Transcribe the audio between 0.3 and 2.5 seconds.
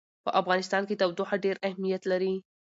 افغانستان کې تودوخه ډېر اهمیت لري.